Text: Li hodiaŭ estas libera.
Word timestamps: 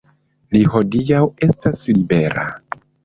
Li 0.55 0.61
hodiaŭ 0.75 1.21
estas 1.49 1.85
libera. 1.93 2.47